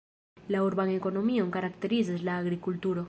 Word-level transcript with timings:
La 0.53 0.61
urban 0.67 0.93
ekonomion 0.93 1.53
karakterizas 1.59 2.25
la 2.31 2.39
agrikulturo. 2.45 2.99